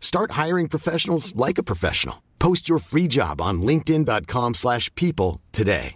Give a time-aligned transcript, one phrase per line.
[0.00, 2.22] Start hiring professionals like a professional.
[2.38, 5.94] Post your free job on linkedin.com/people slash people today.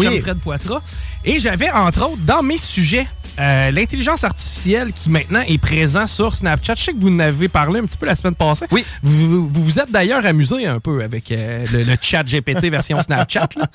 [0.00, 0.82] Comme Fred Poitras.
[1.24, 3.06] Et j'avais, entre autres, dans mes sujets,
[3.38, 6.74] euh, l'intelligence artificielle qui maintenant est présente sur Snapchat.
[6.74, 8.66] Je sais que vous en avez parlé un petit peu la semaine passée.
[8.70, 8.84] Oui.
[9.02, 13.48] Vous vous, êtes d'ailleurs amusé un peu avec euh, le, le chat GPT version Snapchat.
[13.56, 13.66] là.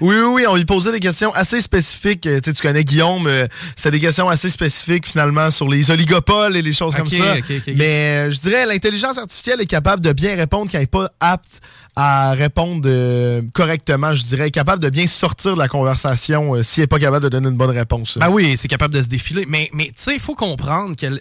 [0.00, 2.26] Oui, oui, oui, on lui posait des questions assez spécifiques.
[2.26, 3.28] Euh, Tu sais, tu connais Guillaume,
[3.76, 7.34] c'était des questions assez spécifiques finalement sur les oligopoles et les choses comme ça.
[7.74, 11.60] Mais je dirais l'intelligence artificielle est capable de bien répondre quand elle n'est pas apte
[11.96, 14.14] à répondre euh, correctement.
[14.14, 17.28] Je dirais capable de bien sortir de la conversation si elle n'est pas capable de
[17.28, 18.18] donner une bonne réponse.
[18.20, 19.46] Ah oui, c'est capable de se défiler.
[19.46, 21.20] Mais, mais tu sais, il faut comprendre que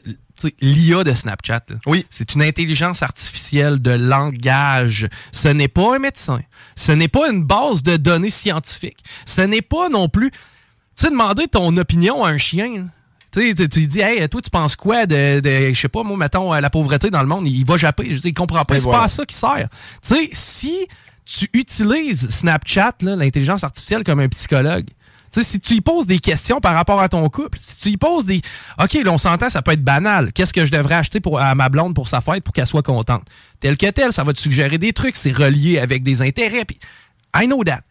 [0.62, 2.06] l'IA de Snapchat, là, Oui.
[2.10, 5.08] c'est une intelligence artificielle de langage.
[5.32, 6.42] Ce n'est pas un médecin.
[6.76, 9.04] Ce n'est pas une base de données scientifiques.
[9.26, 10.32] Ce n'est pas non plus...
[10.32, 12.90] Tu sais, demander ton opinion à un chien...
[13.30, 16.16] Tu sais, tu dis, hey, toi, tu penses quoi de, de je sais pas, moi,
[16.16, 18.08] mettons, la pauvreté dans le monde, il va japper.
[18.10, 18.76] Je dis, il comprend pas.
[18.76, 19.00] C'est voilà.
[19.00, 19.68] pas à ça qui sert.
[20.02, 20.88] Tu sais, si
[21.26, 24.88] tu utilises Snapchat, l'intelligence artificielle, comme un psychologue,
[25.32, 27.98] sais, si tu y poses des questions par rapport à ton couple, si tu y
[27.98, 28.42] poses des.
[28.82, 30.34] OK, là, on s'entend, ça peut être banal.
[30.34, 32.84] Qu'est-ce que je devrais acheter pour, à ma blonde pour sa fête pour qu'elle soit
[32.84, 33.24] contente?
[33.60, 36.66] Tel que tel, ça va te suggérer des trucs, c'est relié avec des intérêts.
[36.66, 36.80] Puis,
[37.36, 37.82] I know that.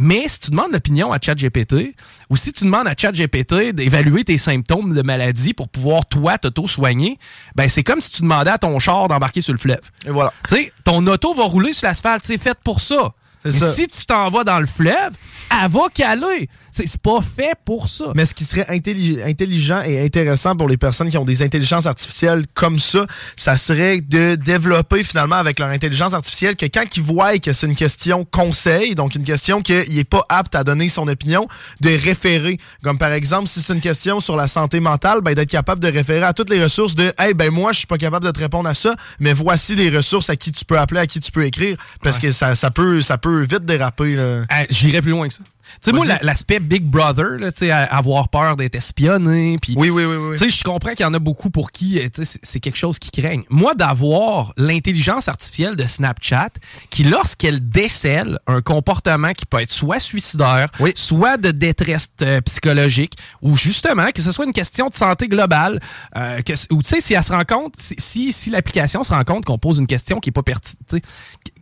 [0.00, 1.96] Mais si tu demandes l'opinion à ChatGPT,
[2.30, 7.18] ou si tu demandes à ChatGPT d'évaluer tes symptômes de maladie pour pouvoir, toi, t'auto-soigner,
[7.56, 9.80] ben c'est comme si tu demandais à ton char d'embarquer sur le fleuve.
[10.06, 10.32] Et voilà.
[10.48, 13.12] Tu sais, ton auto va rouler sur l'asphalte, c'est fait pour ça.
[13.44, 13.72] Mais ça.
[13.72, 15.14] si tu t'en vas dans le fleuve,
[15.50, 16.48] elle va caler.
[16.72, 18.12] C'est pas fait pour ça.
[18.14, 21.86] Mais ce qui serait intelli- intelligent et intéressant pour les personnes qui ont des intelligences
[21.86, 23.06] artificielles comme ça,
[23.36, 27.66] ça serait de développer finalement avec leur intelligence artificielle que quand ils voient que c'est
[27.66, 31.48] une question conseil, donc une question qu'il n'est pas apte à donner son opinion,
[31.80, 32.58] de référer.
[32.82, 35.88] Comme par exemple, si c'est une question sur la santé mentale, ben, d'être capable de
[35.88, 38.38] référer à toutes les ressources de Hey, ben moi, je suis pas capable de te
[38.40, 41.30] répondre à ça, mais voici les ressources à qui tu peux appeler, à qui tu
[41.32, 41.76] peux écrire.
[42.02, 44.16] Parce que ça, ça, peut, ça peut vite déraper.
[44.48, 45.42] Ah, J'irais plus loin que ça.
[45.82, 49.74] Tu sais, moi, l'aspect Big Brother, là, tu sais, à- avoir peur d'être espionné, puis
[49.76, 50.36] Oui, oui, oui, oui.
[50.36, 52.60] Tu sais, je comprends qu'il y en a beaucoup pour qui euh, tu sais, c'est-
[52.60, 53.44] quelque chose qui craignent.
[53.50, 56.50] Moi, d'avoir l'intelligence artificielle de Snapchat
[56.90, 60.92] qui, lorsqu'elle décèle un comportement qui peut être soit suicidaire, Oui.
[60.96, 65.80] soit de détresse euh, psychologique, ou justement que ce soit une question de santé globale,
[66.16, 69.12] euh, que, ou tu sais, si elle se rend compte, si, si, si l'application se
[69.12, 71.02] rend compte qu'on pose une question qui est pas pertinente,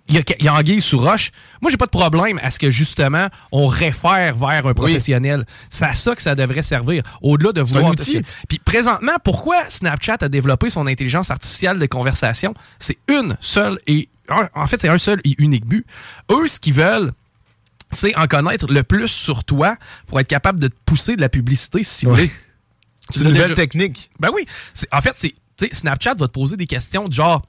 [0.08, 1.32] il y a, anguille sous roche.
[1.60, 5.44] Moi, j'ai pas de problème à ce que justement on réfère vers un professionnel.
[5.68, 7.02] C'est à ça que ça devrait servir.
[7.22, 7.90] Au-delà de vouloir.
[7.90, 8.22] outil.
[8.48, 12.54] Puis présentement, pourquoi Snapchat a développé son intelligence artificielle de conversation?
[12.78, 15.84] C'est une seule et un- en fait c'est un seul et unique but.
[16.30, 17.10] Eux, ce qu'ils veulent,
[17.90, 21.28] c'est en connaître le plus sur toi pour être capable de te pousser de la
[21.28, 22.30] publicité ciblée.
[23.10, 24.10] C'est une nouvelle technique.
[24.18, 24.46] Ben oui.
[24.92, 25.34] En fait, c'est,
[25.72, 27.42] Snapchat va te poser des questions de genre.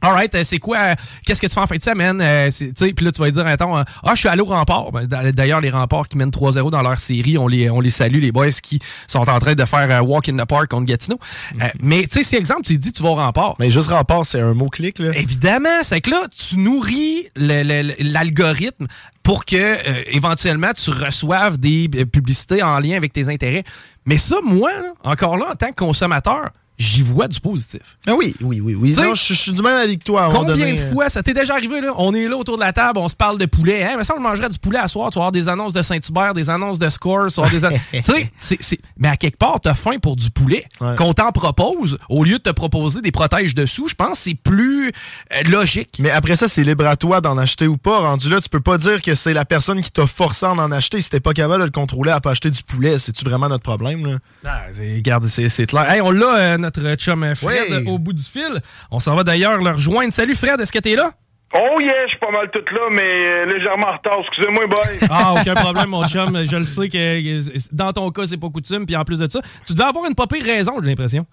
[0.00, 0.94] Alright, euh, c'est quoi, euh,
[1.26, 2.20] qu'est-ce que tu fais en fin de semaine?
[2.20, 4.40] Euh, c'est- tu sais, Puis là, tu vas dire, attends, euh, ah, je suis allé
[4.42, 4.92] au rempart.
[4.92, 7.90] Ben, d'a- D'ailleurs, les remparts qui mènent 3-0 dans leur série, on les, on les
[7.90, 11.18] salue, les boys qui sont en train de faire Walk in the Park contre Gatineau.
[11.60, 13.54] Euh, mais tu sais, si exemple, tu dis, tu vas au rempart.
[13.58, 15.10] Mais juste rempart, c'est un mot-clic, là.
[15.16, 18.86] Évidemment, c'est que là, tu nourris l'algorithme
[19.22, 23.64] pour que euh, éventuellement tu reçoives des publicités en lien avec tes intérêts.
[24.06, 27.98] Mais ça, moi, là, encore là, en tant que consommateur, j'y vois du positif.
[28.06, 28.92] Ah oui, oui, oui, oui.
[28.96, 30.28] Non, je, je suis du même avec toi.
[30.32, 31.92] Combien donné, de fois ça t'est déjà arrivé, là?
[31.96, 33.82] On est là autour de la table, on se parle de poulet.
[33.84, 33.94] Hein?
[33.98, 35.10] Mais ça, on mangerait du poulet à soir.
[35.10, 37.26] Tu vas avoir des annonces de Saint-Hubert, des annonces de Scores.
[37.32, 37.70] tu des an-
[38.38, 40.64] c'est- mais à quelque part, t'as faim pour du poulet.
[40.80, 40.94] Ouais.
[40.96, 44.34] Qu'on t'en propose, au lieu de te proposer des protèges dessous, je pense que c'est
[44.34, 44.88] plus
[45.34, 45.96] euh, logique.
[45.98, 47.98] Mais après ça, c'est libre à toi d'en acheter ou pas.
[48.00, 50.70] Rendu là, tu peux pas dire que c'est la personne qui t'a forcé à en
[50.72, 51.00] acheter.
[51.00, 53.62] Si t'es pas capable de le contrôler à pas acheter du poulet, c'est-tu vraiment notre
[53.64, 54.18] problème, là?
[54.44, 55.90] Ah, c'est- regarde, c'est c'est clair.
[55.90, 57.84] Hey, on l'a, euh, notre chum euh, Fred, Oui.
[57.90, 58.60] au bout du fil.
[58.90, 60.12] On s'en va d'ailleurs le rejoindre.
[60.12, 61.10] Salut Fred, est-ce que t'es là?
[61.54, 64.18] Oh yeah, je suis pas mal tout là, mais euh, légèrement en retard.
[64.26, 65.08] Excusez-moi, boy.
[65.10, 66.44] Ah, aucun problème, mon chum.
[66.44, 68.84] Je le sais que dans ton cas, c'est pas coutume.
[68.84, 71.24] Puis en plus de ça, tu devais avoir une pas pire raison, j'ai l'impression.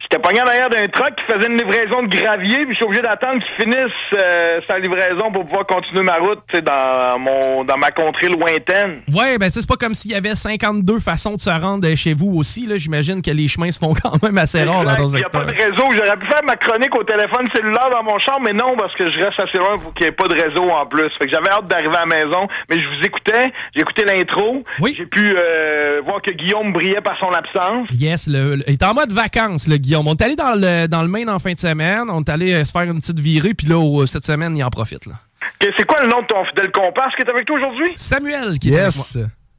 [0.00, 2.84] J'étais pogné en arrière d'un truck qui faisait une livraison de gravier, puis je suis
[2.84, 7.76] obligé d'attendre qu'il finisse euh, sa livraison pour pouvoir continuer ma route dans mon dans
[7.76, 9.02] ma contrée lointaine.
[9.12, 12.32] Ouais, ben c'est pas comme s'il y avait 52 façons de se rendre chez vous
[12.36, 12.66] aussi.
[12.66, 15.30] Là, j'imagine que les chemins se font quand même assez rares dans ton secteur.
[15.42, 15.84] Il n'y a pas de réseau.
[15.92, 19.10] J'aurais pu faire ma chronique au téléphone cellulaire dans mon champ, mais non, parce que
[19.10, 21.10] je reste assez loin pour qu'il n'y ait pas de réseau en plus.
[21.18, 24.64] Fait que j'avais hâte d'arriver à la maison, mais je vous écoutais, j'ai écouté l'intro.
[24.80, 24.94] Oui.
[24.96, 27.88] J'ai pu euh, voir que Guillaume brillait par son absence.
[27.92, 30.06] Yes, le, il est en mode vacances, le Guillaume.
[30.08, 32.04] On est allé dans le, dans le Maine en fin de semaine.
[32.08, 34.70] On est allé euh, se faire une petite virée, puis là, cette semaine, il en
[34.70, 35.06] profite.
[35.06, 35.14] Là.
[35.60, 37.92] c'est quoi le nom de ton fidèle comparse qui est avec toi aujourd'hui?
[37.96, 39.04] Samuel qui est avec moi.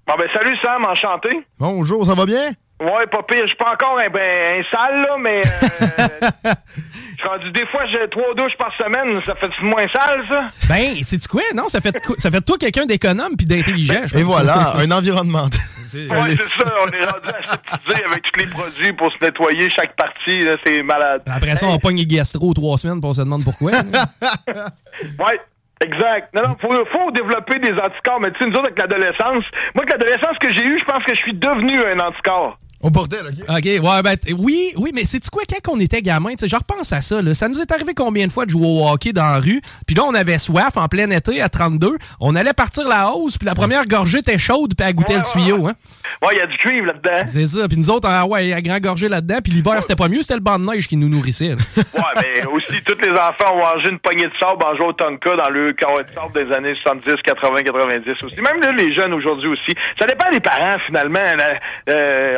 [0.07, 1.29] Bon, ben, salut Sam, enchanté.
[1.59, 2.51] Bonjour, ça va bien?
[2.81, 3.41] Ouais, pas pire.
[3.41, 5.41] Je suis pas encore un, ben, un sale, là, mais.
[5.41, 9.21] Euh, je suis rendu des fois, j'ai trois douches par semaine.
[9.25, 10.47] Ça fait moins sale, ça?
[10.69, 11.41] Ben, c'est quoi?
[11.53, 14.03] Non, ça fait, ça fait de toi quelqu'un d'économe puis d'intelligent.
[14.15, 15.47] Et voilà, un environnement.
[15.97, 16.63] Ouais, c'est ça.
[16.81, 20.41] On est rendu aseptisé avec tous les produits pour se nettoyer chaque partie.
[20.65, 21.21] C'est malade.
[21.25, 23.71] Après ça, on pogne les gastro trois semaines pour on se demande pourquoi.
[25.01, 25.39] ouais.
[25.81, 26.33] Exact.
[26.35, 28.19] Non, non, faut, faut développer des anticorps.
[28.19, 31.03] Mais tu sais, nous autres, avec l'adolescence, moi, avec l'adolescence que j'ai eue, je pense
[31.05, 32.57] que je suis devenu un anticorps.
[32.81, 33.57] Au bordel, OK?
[33.57, 36.55] OK, ouais, ben, oui, oui, mais c'est quoi, quand on était gamin, tu sais, je
[36.55, 39.11] repense à ça, là, ça nous est arrivé combien de fois de jouer au hockey
[39.11, 42.53] dans la rue, puis là, on avait soif en plein été à 32, on allait
[42.53, 45.73] partir la hausse, puis la première gorgée était chaude, puis elle goûtait le tuyau, hein?
[46.21, 47.27] Ouais, il y a du cuivre là-dedans.
[47.27, 50.07] C'est ça, puis nous autres, ah, ouais, a grand gorgée là-dedans, puis l'hiver, c'était pas
[50.07, 51.55] mieux, c'était le banc de neige qui nous nourrissait.
[51.75, 51.83] ouais,
[52.21, 55.35] mais aussi, tous les enfants ont mangé une poignée de sable en jouant au Tonka
[55.35, 58.41] dans le carré de sable des années 70, 80, 90 aussi.
[58.41, 59.75] Même là, les jeunes aujourd'hui aussi.
[59.99, 61.19] Ça dépend des parents, finalement.
[61.89, 62.35] Euh,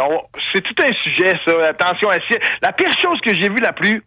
[0.52, 1.70] c'est tout un sujet ça.
[1.70, 2.18] Attention à.
[2.62, 4.04] La pire chose que j'ai vue la plus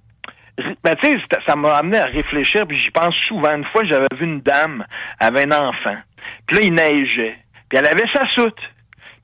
[0.84, 1.16] ben, tu sais,
[1.46, 3.54] ça m'a amené à réfléchir, puis j'y pense souvent.
[3.56, 4.84] Une fois, j'avais vu une dame,
[5.18, 5.96] avec un enfant.
[6.46, 7.38] Puis là, il neigeait.
[7.68, 8.60] Puis elle avait sa soute.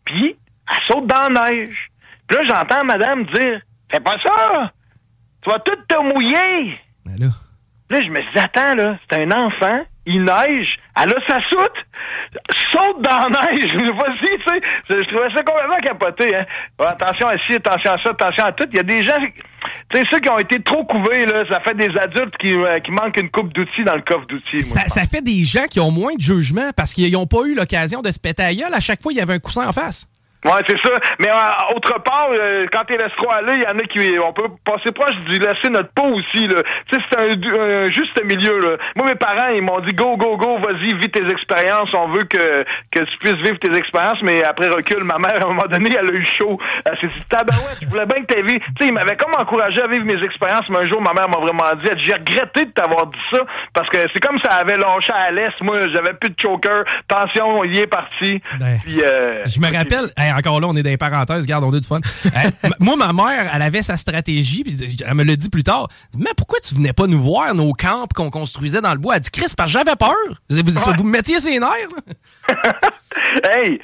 [0.04, 0.36] Puis,
[0.68, 1.90] elle saute dans la neige.
[2.26, 3.60] Puis là, j'entends madame dire,
[3.90, 4.72] fais pas ça!
[5.42, 6.78] Tu vas tout te mouiller!
[7.04, 7.28] Ben là.
[7.90, 11.76] Là, je me dis, attends, là, c'est un enfant, il neige, elle a sa soute,
[12.72, 13.72] saute dans la neige.
[13.74, 14.60] Vas-y, tu sais.
[14.88, 16.44] Je, trouvais ça complètement capoté, hein.
[16.78, 18.66] attention à ci, attention à ça, attention à tout.
[18.70, 19.18] Il y a des gens,
[19.90, 22.80] tu sais, ceux qui ont été trop couvés, là, ça fait des adultes qui, euh,
[22.80, 24.62] qui manquent une coupe d'outils dans le coffre d'outils.
[24.62, 27.54] Ça, ça, fait des gens qui ont moins de jugement parce qu'ils n'ont pas eu
[27.54, 28.72] l'occasion de se péter à gueule.
[28.72, 30.08] À chaque fois, il y avait un coussin en face.
[30.44, 30.94] Ouais, c'est ça.
[31.18, 34.18] Mais euh, autre part, euh, quand tu laisses trop aller, il y en a qui
[34.18, 36.48] on peut passer proche du laisser notre peau aussi.
[36.48, 36.62] Là.
[36.90, 38.58] Tu sais, c'est un, juste milieu.
[38.58, 38.76] Là.
[38.96, 41.92] Moi, mes parents, ils m'ont dit go, go, go, vas-y, vis tes expériences.
[41.92, 44.22] On veut que, que tu puisses vivre tes expériences.
[44.22, 46.58] Mais après recul, ma mère, à un moment donné, elle a eu chaud.
[46.86, 48.40] Elle s'est dit, tabarouette, je voulais bien que tu.
[48.40, 50.64] Tu sais, il m'avait comme encouragé à vivre mes expériences.
[50.70, 53.40] Mais un jour, ma mère m'a vraiment dit, j'ai regretté de t'avoir dit ça.
[53.74, 55.60] Parce que c'est comme ça avait lâché à l'est.
[55.60, 56.84] Moi, j'avais plus de choker.
[57.08, 58.40] Tension, il est parti.
[58.58, 61.72] Ben, Puis, euh, je me rappelle, encore là, on est dans les parenthèses, regarde, on
[61.72, 62.00] a du fun.
[62.80, 65.88] moi, ma mère, elle avait sa stratégie, puis elle me l'a dit plus tard.
[66.18, 69.16] Mais pourquoi tu venais pas nous voir nos camps qu'on construisait dans le bois?
[69.16, 70.14] Elle dit, Chris, parce que j'avais peur.
[70.48, 71.88] Vous, vous, me mettiez ses nerfs.
[73.54, 73.80] hey,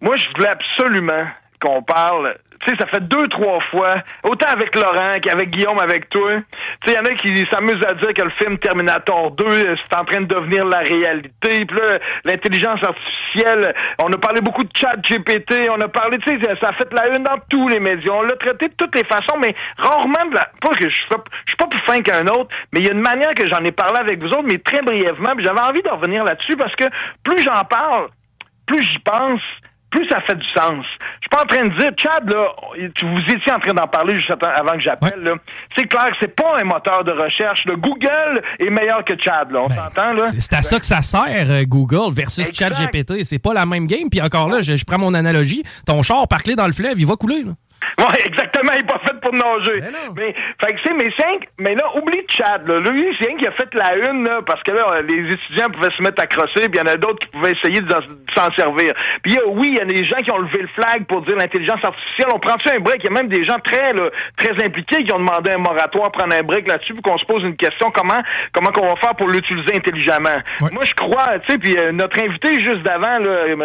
[0.00, 1.26] moi, je voulais absolument
[1.60, 6.08] qu'on parle tu sais, ça fait deux, trois fois, autant avec Laurent qu'avec Guillaume, avec
[6.08, 6.30] toi.
[6.32, 9.44] Tu sais, il y en a qui s'amusent à dire que le film Terminator 2,
[9.44, 11.64] euh, c'est en train de devenir la réalité.
[11.64, 16.38] Puis là, l'intelligence artificielle, on a parlé beaucoup de chat GPT, on a parlé, tu
[16.38, 18.12] sais, ça a fait la une dans tous les médias.
[18.12, 20.48] On l'a traité de toutes les façons, mais rarement de la...
[20.60, 23.34] Pas que je suis pas plus fin qu'un autre, mais il y a une manière
[23.34, 26.56] que j'en ai parlé avec vous autres, mais très brièvement, j'avais envie de revenir là-dessus
[26.56, 26.84] parce que
[27.24, 28.08] plus j'en parle,
[28.66, 29.40] plus j'y pense,
[29.92, 30.84] plus ça fait du sens.
[31.20, 32.48] Je suis pas en train de dire, Chad, là,
[33.02, 35.34] vous étiez en train d'en parler juste avant que j'appelle,
[35.76, 37.64] C'est clair que c'est pas un moteur de recherche.
[37.66, 39.60] Le Google est meilleur que Chad, là.
[39.62, 40.30] On ben, s'entend, là?
[40.38, 43.24] C'est à ça que ça sert, euh, Google versus Chad GPT.
[43.24, 44.08] C'est pas la même game.
[44.10, 45.62] Puis encore là, je, prends mon analogie.
[45.86, 47.52] Ton char parclé dans le fleuve, il va couler, là.
[47.98, 49.80] Oui, exactement, il n'est pas fait pour nager.
[50.16, 52.80] Mais, fait que c'est mes cinq, mais là, oublie Chad, là.
[52.80, 55.92] Lui, c'est un qui a fait la une, là, parce que là, les étudiants pouvaient
[55.96, 57.94] se mettre à crosser, puis il y en a d'autres qui pouvaient essayer de
[58.36, 58.92] s'en servir.
[59.22, 61.84] Puis oui, il y a des gens qui ont levé le flag pour dire l'intelligence
[61.84, 62.28] artificielle.
[62.34, 62.98] On prend-tu un break?
[63.00, 66.10] Il y a même des gens très, là, très impliqués qui ont demandé un moratoire,
[66.12, 68.20] prendre un break là-dessus, pour qu'on se pose une question, comment,
[68.52, 70.42] comment qu'on va faire pour l'utiliser intelligemment?
[70.60, 73.14] Moi, je crois, tu sais, puis euh, notre invité juste d'avant,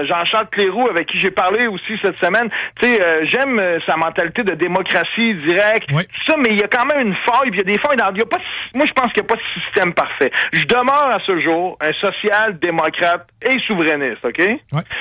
[0.03, 3.95] Jean-Charles Cléroux, avec qui j'ai parlé aussi cette semaine, tu sais, euh, j'aime, euh, ça
[4.07, 5.89] mentalité de démocratie directe,
[6.25, 7.97] ça, mais il y a quand même une faille, puis il y a des failles.
[7.97, 8.37] Dans, il y a pas,
[8.73, 10.31] moi, je pense qu'il n'y a pas de système parfait.
[10.53, 14.41] Je demeure à ce jour un social-démocrate et souverainiste, OK?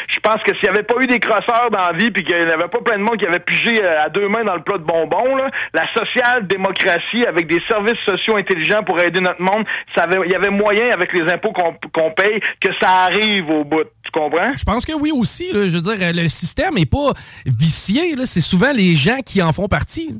[0.08, 2.36] Je pense que s'il n'y avait pas eu des crosseurs dans la vie, puis qu'il
[2.36, 4.62] n'y avait pas plein de monde qui avait pigé euh, à deux mains dans le
[4.62, 9.64] plat de bonbons, là, la social-démocratie avec des services sociaux intelligents pour aider notre monde,
[9.96, 13.84] il y avait moyen, avec les impôts qu'on paye, que ça arrive au bout.
[14.04, 14.56] Tu comprends?
[14.56, 15.50] Je pense que oui aussi.
[15.52, 17.12] je veux dire, le système n'est pas
[17.44, 18.14] vicié.
[18.24, 20.18] C'est souvent les gens qui en font partie.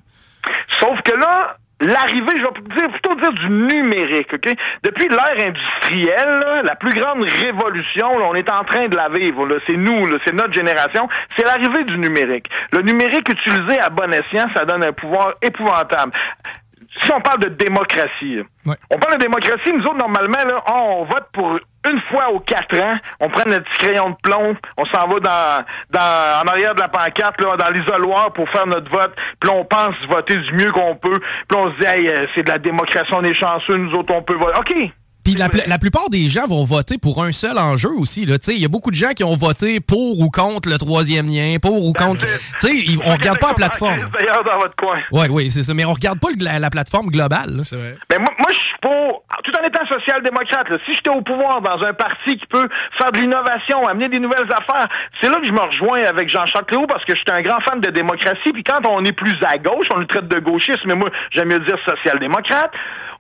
[0.78, 4.30] Sauf que là, l'arrivée, je vais plutôt dire du numérique?
[4.82, 9.76] Depuis l'ère industrielle, la plus grande révolution, on est en train de la vivre, c'est
[9.76, 12.48] nous, c'est notre génération, c'est l'arrivée du numérique.
[12.72, 16.12] Le numérique utilisé à bon escient, ça donne un pouvoir épouvantable
[17.02, 21.26] si on parle de démocratie, on parle de démocratie, nous autres, normalement, là, on vote
[21.32, 25.06] pour une fois aux quatre ans, on prend notre petit crayon de plomb, on s'en
[25.06, 29.14] va dans, dans, en arrière de la pancarte, là, dans l'isoloir pour faire notre vote,
[29.40, 32.42] puis on pense voter du mieux qu'on peut, puis on se dit, hey, euh, c'est
[32.42, 34.58] de la démocratie, on est chanceux, nous autres, on peut voter.
[34.58, 34.90] OK,
[35.26, 38.22] puis la, plupart des gens vont voter pour un seul enjeu aussi.
[38.22, 41.56] Il y a beaucoup de gens qui ont voté pour ou contre le troisième lien,
[41.60, 42.24] pour ou contre.
[42.58, 42.70] T'sais,
[43.04, 44.08] on regarde pas la plateforme.
[44.14, 45.00] D'ailleurs, dans votre coin.
[45.10, 45.74] Oui, oui, c'est ça.
[45.74, 47.62] Mais on regarde pas la, plateforme globale.
[47.64, 47.96] C'est vrai.
[48.12, 51.82] Mais moi, moi je suis pour, tout en étant social-démocrate, si j'étais au pouvoir dans
[51.84, 54.86] un parti qui peut faire de l'innovation, amener des nouvelles affaires,
[55.20, 57.60] c'est là que je me rejoins avec Jean-Charles Cléo parce que je suis un grand
[57.62, 58.52] fan de démocratie.
[58.52, 61.48] Puis quand on est plus à gauche, on le traite de gauchiste, mais moi, j'aime
[61.48, 62.70] mieux dire social-démocrate.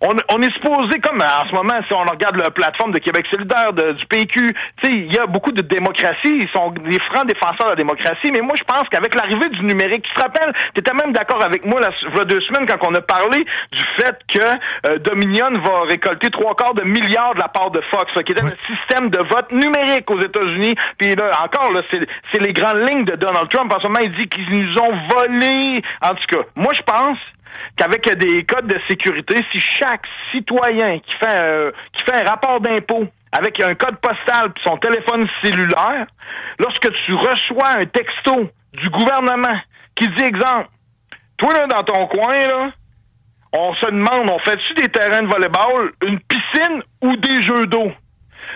[0.02, 3.26] On, on, est supposé, comme en ce moment, si on regarde la plateforme de Québec
[3.30, 7.70] solidaire, du PQ, il y a beaucoup de démocratie, ils sont des francs défenseurs de
[7.70, 10.92] la démocratie, mais moi, je pense qu'avec l'arrivée du numérique, tu te rappelles, tu étais
[10.92, 13.82] même d'accord avec moi la, il y a deux semaines quand on a parlé du
[13.96, 18.12] fait que euh, Dominion va récolter trois quarts de milliards de la part de Fox,
[18.24, 20.74] qui était un système de vote numérique aux États-Unis.
[20.98, 23.72] Puis là, encore, là, c'est les grandes lignes de Donald Trump.
[23.72, 25.82] En ce moment, il dit qu'ils nous ont volé.
[26.02, 27.18] En tout cas, moi, je pense
[27.76, 31.72] qu'avec des codes de sécurité, si chaque citoyen qui fait
[32.06, 36.06] fait un rapport d'impôt avec un code postal et son téléphone cellulaire,
[36.58, 39.58] lorsque tu reçois un texto du gouvernement
[39.94, 40.68] qui dit exemple,
[41.36, 42.70] toi là dans ton coin là,
[43.52, 47.90] on se demande, on fait-tu des terrains de volleyball, une piscine ou des jeux d'eau?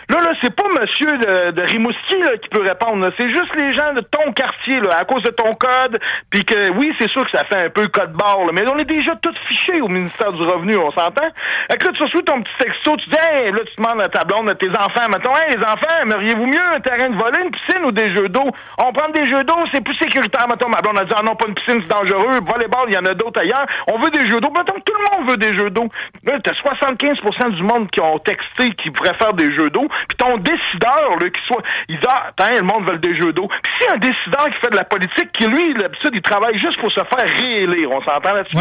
[0.08, 3.06] Là, là, c'est pas monsieur de, de Rimouski là, qui peut répondre.
[3.18, 5.98] C'est juste les gens de ton quartier, là, à cause de ton code.
[6.30, 8.84] Puis que oui, c'est sûr que ça fait un peu code barre, mais on est
[8.84, 11.28] déjà tous fichés au ministère du Revenu, on s'entend?
[11.70, 14.08] Fait que là, tu reçois ton petit texto, tu dis hey, là, tu demandes à
[14.08, 17.42] ta blonde, à tes enfants, mettons, hey, les enfants, aimeriez-vous mieux un terrain de voler,
[17.44, 18.50] une piscine ou des jeux d'eau?
[18.78, 21.34] On prend des jeux d'eau, c'est plus sécuritaire, mettons, ma blonde a dit, ah non,
[21.36, 23.66] pas une piscine, c'est dangereux, volleyball, il y en a d'autres ailleurs.
[23.92, 24.50] On veut des jeux d'eau.
[24.50, 25.88] Mettons, tout le monde veut des jeux d'eau.
[26.24, 30.36] Là, t'as 75% du monde qui ont texté qui préfèrent des jeux d'eau puis ton
[30.38, 33.48] décideur, là, qui soit, il dit, ah, attends, le monde veut des jeux d'eau.
[33.48, 36.78] Puis si un décideur qui fait de la politique, qui lui, l'habitude, il travaille juste
[36.80, 38.56] pour se faire réélire, on s'entend là-dessus.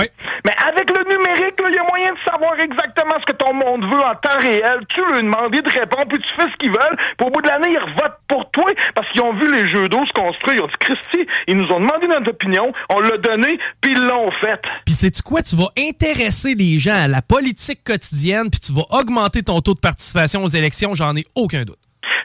[0.46, 3.84] Mais avec le numérique, il y a moyen de savoir exactement ce que ton monde
[3.84, 4.80] veut en temps réel.
[4.90, 6.98] Tu lui demandes, il te répond, puis tu fais ce qu'ils veulent.
[7.18, 9.88] Puis au bout de l'année, ils votent pour toi parce qu'ils ont vu les jeux
[9.90, 10.58] d'eau se construire.
[10.58, 14.02] Ils ont dit, Christy, ils nous ont demandé notre opinion, on l'a donné, puis ils
[14.02, 14.62] l'ont fait.
[14.86, 15.42] Puis sais-tu quoi?
[15.42, 19.74] Tu vas intéresser les gens à la politique quotidienne, puis tu vas augmenter ton taux
[19.74, 21.80] de participation aux élections, j'en ai aucun doute.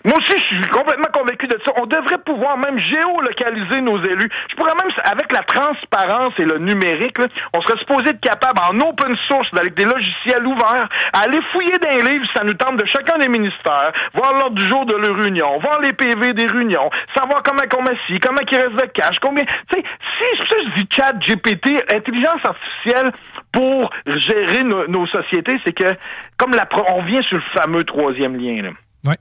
[0.04, 1.72] Moi aussi, je suis complètement convaincu de ça.
[1.76, 4.28] On devrait pouvoir même géolocaliser nos élus.
[4.50, 7.16] Je pourrais même, avec la transparence et le numérique,
[7.56, 11.88] on serait supposé être capable, en open source, avec des logiciels ouverts, aller fouiller dans
[11.88, 15.16] les livres, ça nous tente de chacun des ministères, voir l'ordre du jour de leur
[15.16, 19.18] réunion, voir les PV des réunions, savoir comment on met comment il reste de cash,
[19.20, 19.44] combien...
[19.44, 23.10] Tu sais, si, c'est ça je dis chat, GPT, intelligence artificielle
[23.54, 25.96] pour gérer nos, sociétés, c'est que,
[26.36, 28.70] comme la, on vient sur le fameux troisième lien, là.
[29.06, 29.18] Ouais.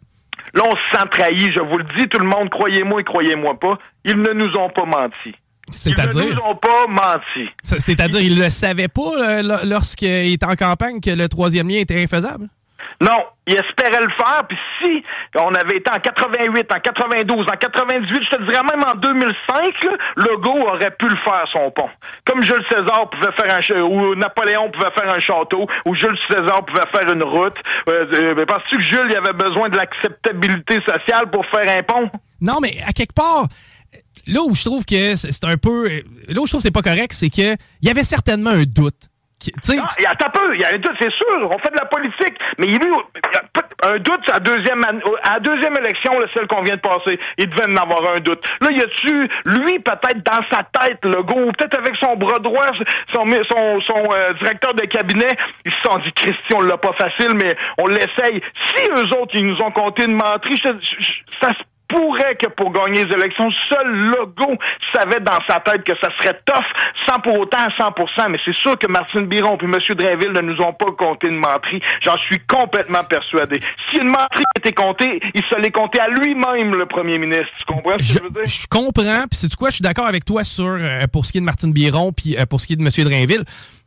[0.53, 3.59] Là, on se sent trahi, je vous le dis, tout le monde, croyez-moi et croyez-moi
[3.59, 5.33] pas, ils ne nous ont pas menti.
[5.69, 6.23] C'est-à-dire?
[6.23, 7.49] Ils ne nous ont pas menti.
[7.61, 11.77] C'est-à-dire, ils ne le savaient pas euh, lorsqu'ils étaient en campagne que le troisième lien
[11.77, 12.49] était infaisable?
[13.01, 15.03] Non, il espérait le faire, puis si
[15.35, 19.83] on avait été en 88, en 92, en 98, je te dirais même en 2005,
[20.15, 21.89] le Legault aurait pu le faire, son pont.
[22.25, 26.63] Comme Jules César pouvait faire un ou Napoléon pouvait faire un château, ou Jules César
[26.65, 27.57] pouvait faire une route.
[27.89, 32.09] Euh, euh Penses-tu que Jules avait besoin de l'acceptabilité sociale pour faire un pont?
[32.41, 33.47] Non, mais à quelque part,
[34.27, 35.87] là où je trouve que c'est un peu...
[36.27, 38.63] Là où je trouve que c'est pas correct, c'est que il y avait certainement un
[38.63, 39.09] doute
[39.47, 41.51] il y a un peu, il y a un doute, c'est sûr.
[41.51, 42.37] On fait de la politique.
[42.57, 44.81] Mais il y a un doute à la deuxième,
[45.23, 47.19] à deuxième élection, le celle qu'on vient de passer.
[47.37, 48.43] Il devait en avoir un doute.
[48.61, 52.39] Là, il y a-tu, lui, peut-être dans sa tête, le go, peut-être avec son bras
[52.39, 52.71] droit,
[53.13, 55.35] son, son, son euh, directeur de cabinet,
[55.65, 58.41] ils se sont dit, Christian, on l'a pas facile, mais on l'essaye.
[58.75, 63.05] Si eux autres, ils nous ont compté une menterie, ça se pourrait que pour gagner
[63.05, 64.57] les élections, seul Legault
[64.93, 66.65] savait dans sa tête que ça serait tough,
[67.07, 69.77] sans pour autant à 100 Mais c'est sûr que Martine Biron et M.
[69.95, 71.81] Drainville ne nous ont pas compté une menterie.
[72.01, 73.59] J'en suis complètement persuadé.
[73.89, 77.51] Si une menterie était comptée, il se l'est compté à lui-même, le premier ministre.
[77.59, 78.45] Tu comprends ce que je, veux dire?
[78.45, 79.27] Je comprends.
[79.29, 79.69] Puis c'est quoi?
[79.69, 82.35] Je suis d'accord avec toi sur euh, pour ce qui est de Martine Biron puis
[82.37, 82.89] euh, pour ce qui est de M.
[83.09, 83.43] Drainville.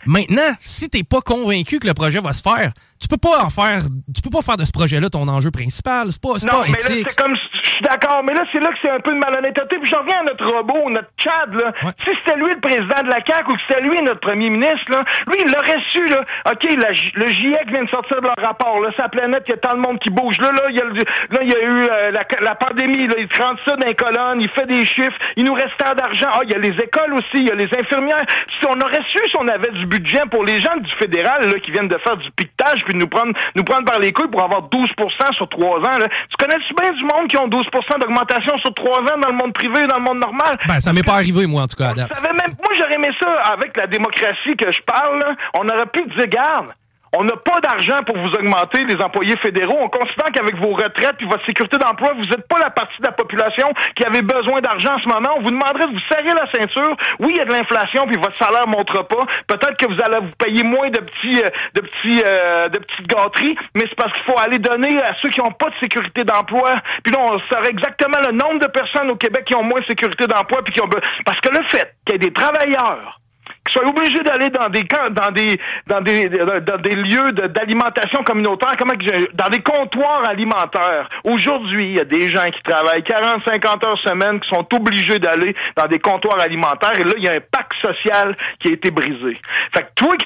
[0.07, 3.51] Maintenant, si t'es pas convaincu que le projet va se faire, tu peux pas en
[3.51, 3.85] faire,
[4.15, 6.09] tu peux pas faire de ce projet-là ton enjeu principal.
[6.11, 8.61] C'est pas, c'est non, pas mais là, c'est comme, je suis d'accord, mais là, c'est
[8.61, 9.77] là que c'est un peu de malhonnêteté.
[9.79, 11.73] Puis je reviens à notre robot, notre Chad, là.
[12.05, 14.91] Si c'était lui le président de la CAQ ou que c'était lui notre premier ministre,
[14.91, 16.25] là, lui, il l'aurait su, là.
[16.49, 18.91] OK, le GIEC vient de sortir de leur rapport, là.
[18.97, 20.39] Sa planète, il y a tant de monde qui bouge.
[20.39, 23.15] Là, là, il y a, là, il y a eu euh, la, la, pandémie, là.
[23.19, 25.19] Il rentre ça dans les colonnes, il fait des chiffres.
[25.37, 26.29] Il nous reste tant d'argent.
[26.33, 28.25] Ah, il y a les écoles aussi, il y a les infirmières.
[28.59, 29.96] Si on aurait su si on avait du budget
[30.31, 33.09] pour les gens du fédéral, là, qui viennent de faire du piquetage puis de nous
[33.09, 36.09] prendre, nous prendre par les couilles pour avoir 12% sur trois ans, là.
[36.29, 39.53] Tu connais-tu bien du monde qui ont 12% d'augmentation sur trois ans dans le monde
[39.53, 40.57] privé et dans le monde normal?
[40.67, 43.77] Ben, ça m'est pas arrivé, moi, en tout cas, même, moi, j'aurais aimé ça avec
[43.77, 46.69] la démocratie que je parle, là, On aurait pu dire, garde,
[47.13, 49.79] on n'a pas d'argent pour vous augmenter les employés fédéraux.
[49.81, 53.07] On considère qu'avec vos retraites et votre sécurité d'emploi, vous n'êtes pas la partie de
[53.07, 55.31] la population qui avait besoin d'argent en ce moment.
[55.37, 56.97] On vous demanderait de vous serrer la ceinture.
[57.21, 59.25] Oui, il y a de l'inflation puis votre salaire montre pas.
[59.47, 63.07] Peut-être que vous allez vous payer moins de petits, euh, de petits, euh, de petites
[63.07, 66.25] gâteries, mais c'est parce qu'il faut aller donner à ceux qui n'ont pas de sécurité
[66.25, 66.75] d'emploi.
[67.03, 69.87] Puis là, on saurait exactement le nombre de personnes au Québec qui ont moins de
[69.87, 70.89] sécurité d'emploi puis qui ont
[71.25, 73.21] parce que le fait qu'il y ait des travailleurs
[73.67, 78.73] qui soient obligés d'aller dans des dans des dans des dans des lieux d'alimentation communautaire,
[78.79, 78.95] comment
[79.35, 81.09] dans des comptoirs alimentaires.
[81.25, 85.19] Aujourd'hui, il y a des gens qui travaillent 40 50 heures semaine qui sont obligés
[85.19, 88.73] d'aller dans des comptoirs alimentaires et là il y a un pacte social qui a
[88.73, 89.39] été brisé.
[89.75, 90.17] Fait que toi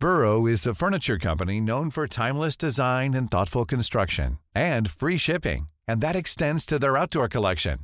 [0.00, 5.68] Burrow is a furniture company known for timeless design and thoughtful construction and free shipping,
[5.88, 7.78] and that extends to their outdoor collection.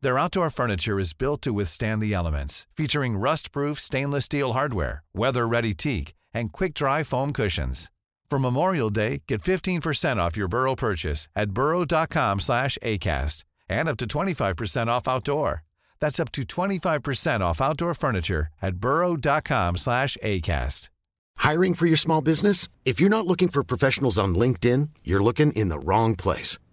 [0.00, 5.74] Their outdoor furniture is built to withstand the elements, featuring rust-proof stainless steel hardware, weather-ready
[5.74, 7.90] teak, and quick-dry foam cushions.
[8.30, 13.96] For Memorial Day, get 15% off your Burrow purchase at burrow.com slash ACAST and up
[13.96, 15.64] to 25% off outdoor.
[15.98, 20.90] That's up to 25% off outdoor furniture at burrow.com slash ACAST.
[21.38, 22.68] Hiring for your small business?
[22.84, 26.58] If you're not looking for professionals on LinkedIn, you're looking in the wrong place.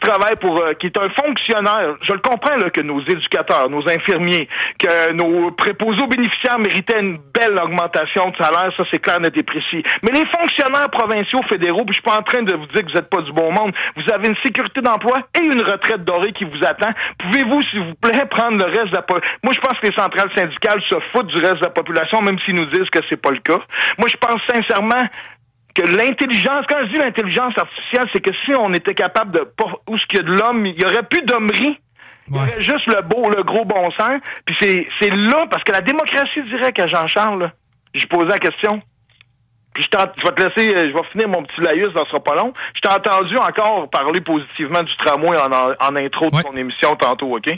[0.00, 1.96] Travaille pour euh, qui est un fonctionnaire.
[2.02, 7.00] Je le comprends là, que nos éducateurs, nos infirmiers, que nos préposés aux bénéficiaires méritaient
[7.00, 9.82] une belle augmentation de salaire, ça c'est clair, net et précis.
[10.02, 12.90] Mais les fonctionnaires provinciaux, fédéraux, puis je suis pas en train de vous dire que
[12.90, 13.72] vous n'êtes pas du bon monde.
[13.96, 16.90] Vous avez une sécurité d'emploi et une retraite dorée qui vous attend.
[17.18, 19.38] Pouvez-vous, s'il vous plaît, prendre le reste de la population?
[19.42, 22.38] Moi, je pense que les centrales syndicales se foutent du reste de la population, même
[22.40, 23.60] s'ils nous disent que c'est pas le cas.
[23.98, 25.04] Moi, je pense sincèrement
[25.74, 29.48] que l'intelligence, quand je dis l'intelligence artificielle, c'est que si on était capable de,
[29.88, 31.78] où ce qu'il y a de l'homme, il y aurait plus d'hommerie.
[32.28, 34.20] Il y aurait juste le beau, le gros bon sens.
[34.44, 37.50] Puis c'est, c'est là, parce que la démocratie directe à Jean-Charles,
[37.94, 38.82] j'ai posé la question
[39.78, 42.52] je, vais te laisser, euh, je vais finir mon petit laïus, ça sera pas long.
[42.74, 47.48] Je t'ai entendu encore parler positivement du tramway en, intro de ton émission tantôt, OK?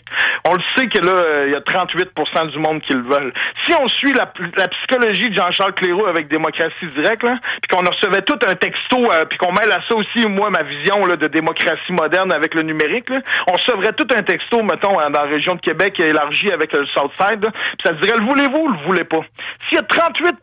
[0.45, 3.33] On le sait que là, euh, il y a 38% du monde qui le veulent.
[3.67, 8.39] Si on suit la, psychologie de Jean-Charles Cléroux avec démocratie directe, puis qu'on recevait tout
[8.47, 11.93] un texto, euh, puis qu'on mêle à ça aussi, moi, ma vision là, de démocratie
[11.93, 15.61] moderne avec le numérique, là, on recevrait tout un texto, mettons, dans la région de
[15.61, 19.21] Québec élargie avec le Southside, puis ça dirait, le voulez-vous ou le voulez pas?
[19.69, 20.37] S'il y a 38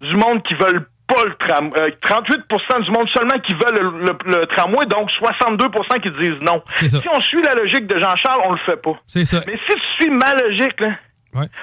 [0.00, 1.70] du monde qui veulent pas le tram,
[2.02, 6.62] 38 euh, du monde seulement qui veulent le, tramway, donc 62% qui disent non.
[6.76, 8.94] Si on suit la logique de Jean-Charles, on le fait pas.
[9.06, 9.40] C'est ça.
[9.46, 10.90] Mais si tu suis ma logique, là,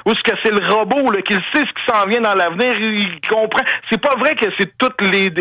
[0.06, 2.78] Ou est-ce que c'est le robot là, qui sait ce qui s'en vient dans l'avenir,
[2.80, 3.64] il comprend.
[3.90, 5.34] C'est pas vrai que c'est toutes les.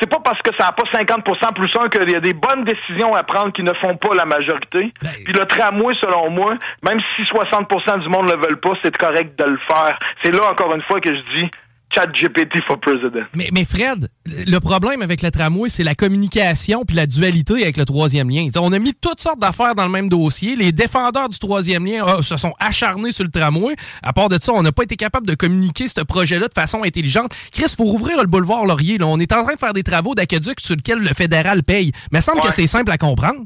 [0.00, 2.62] C'est pas parce que ça n'a pas 50% plus un qu'il y a des bonnes
[2.62, 4.92] décisions à prendre qui ne font pas la majorité.
[5.02, 8.74] Ben, Puis le tramway, selon moi, même si 60% du monde ne le veulent pas,
[8.82, 9.98] c'est correct de le faire.
[10.22, 11.50] C'est là encore une fois que je dis
[11.90, 13.24] For president.
[13.34, 17.76] Mais, mais, Fred, le problème avec le tramway, c'est la communication puis la dualité avec
[17.76, 18.48] le troisième lien.
[18.56, 20.54] on a mis toutes sortes d'affaires dans le même dossier.
[20.54, 23.74] Les défendeurs du troisième lien ah, se sont acharnés sur le tramway.
[24.02, 26.82] À part de ça, on n'a pas été capable de communiquer ce projet-là de façon
[26.84, 27.34] intelligente.
[27.52, 30.14] Chris, pour ouvrir le boulevard Laurier, là, on est en train de faire des travaux
[30.14, 31.92] d'aqueduc sur lesquels le fédéral paye.
[32.12, 33.44] Mais il semble que c'est simple à comprendre.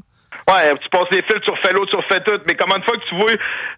[0.49, 2.39] Ouais, tu passes les fils, tu refais l'autre, tu refais tout.
[2.47, 3.31] Mais comment une fois que tu vois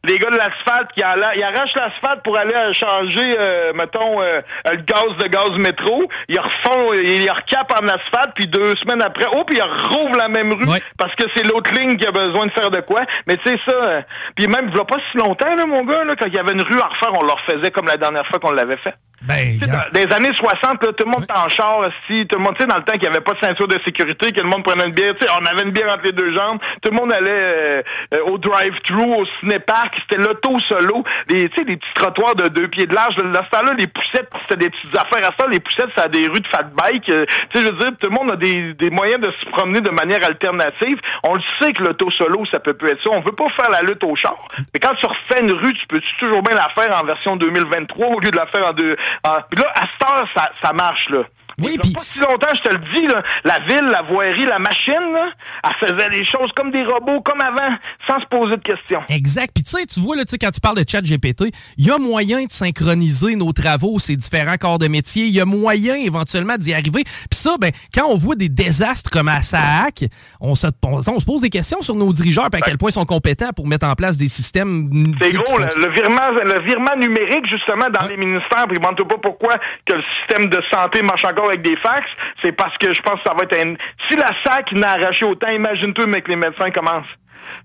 [0.03, 4.77] les gars de l'asphalte qui ils arrachent l'asphalte pour aller changer, euh, mettons, euh, le
[4.77, 9.43] gaz de gaz métro, ils refont, ils recapent en asphalte, puis deux semaines après, oh,
[9.43, 12.51] puis ils rouvrent la même rue parce que c'est l'autre ligne qui a besoin de
[12.51, 13.01] faire de quoi.
[13.27, 14.01] Mais tu sais ça, euh,
[14.35, 16.61] puis même, il pas si longtemps, là, mon gars, là, quand il y avait une
[16.61, 18.93] rue à refaire, on le refaisait comme la dernière fois qu'on l'avait fait.
[19.27, 22.55] Ben, dans des années 60, tout le monde était en char, si, tout le monde,
[22.55, 24.49] tu sais, dans le temps qu'il n'y avait pas de ceinture de sécurité, que le
[24.49, 26.91] monde prenait une bière, tu sais, on avait une bière entre les deux jambes, tout
[26.91, 27.81] le monde allait euh,
[28.13, 32.47] euh, au drive-thru, au ciné-parc, c'était l'auto solo, des, tu sais, des petits trottoirs de
[32.49, 33.15] deux pieds de large.
[33.17, 35.47] Là, ce là les poussettes, c'était des petites affaires à ça.
[35.49, 37.09] Les poussettes, c'est des rues de fat bike.
[37.09, 39.45] Euh, tu sais, je veux dire, tout le monde a des, des moyens de se
[39.49, 40.99] promener de manière alternative.
[41.23, 43.09] On le sait que l'auto solo, ça peut plus être ça.
[43.11, 44.37] On veut pas faire la lutte au char.
[44.73, 48.07] Mais quand tu refais une rue, tu peux toujours bien la faire en version 2023
[48.07, 48.95] au lieu de la faire en deux.
[49.23, 49.41] En...
[49.49, 51.23] Puis là, à cette heure, ça, ça marche, là.
[51.59, 51.91] Oui, puis...
[51.93, 55.29] pas si longtemps, je te le dis, là, la ville, la voirie, la machine, là,
[55.63, 57.75] elle faisait les choses comme des robots, comme avant,
[58.07, 59.01] sans se poser de questions.
[59.09, 59.51] Exact.
[59.53, 61.97] Puis tu sais, tu vois, là, quand tu parles de chat GPT, il y a
[61.97, 65.25] moyen de synchroniser nos travaux, ces différents corps de métier.
[65.25, 67.03] Il y a moyen éventuellement d'y arriver.
[67.03, 70.05] Puis ça, ben, quand on voit des désastres comme à SAAC,
[70.41, 72.93] on se, on, se pose des questions sur nos dirigeants et à quel point ils
[72.93, 74.89] sont compétents pour mettre en place des systèmes...
[75.21, 79.55] C'est gros, le, virement, le virement numérique, justement, dans les ministères, puis ne pas pourquoi
[79.85, 82.05] que le système de santé marche encore avec des fax,
[82.43, 83.75] c'est parce que je pense que ça va être un...
[84.07, 87.15] Si la SAC n'a arraché autant, imagine-toi, mais que les médecins commencent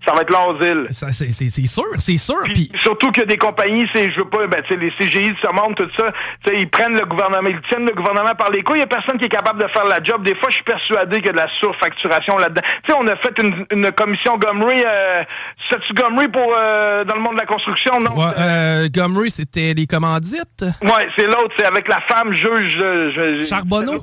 [0.04, 0.86] ça va être l'asile.
[0.90, 2.42] C'est sûr, c'est sûr.
[2.54, 5.74] Puis, surtout que des compagnies, c'est, je veux pas, ben, les CGI de ce monde,
[5.76, 6.10] tout ça,
[6.52, 8.78] ils prennent le gouvernement, ils tiennent le gouvernement par les couilles.
[8.78, 10.24] Il y a personne qui est capable de faire la job.
[10.24, 12.62] Des fois, je suis persuadé qu'il y a de la surfacturation là-dedans.
[12.84, 15.24] Tu sais, on a fait une, commission Gumry, euh,
[15.68, 18.16] c'est-tu Gumry pour, euh, dans le monde de la construction, non?
[18.16, 20.64] Ouais, euh, Gumry, c'était les commandites?
[20.82, 22.78] Ouais, c'est l'autre, c'est avec la femme juge.
[22.78, 24.00] Je, Charbonneau?